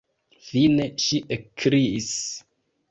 [0.45, 2.13] Fine ŝi ekkriis: